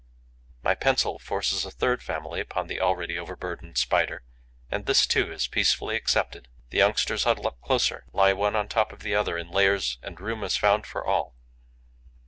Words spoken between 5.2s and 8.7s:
is peacefully accepted. The youngsters huddle up closer, lie one on